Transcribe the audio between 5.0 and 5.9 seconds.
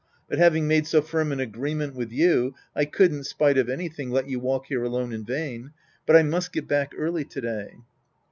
in vain.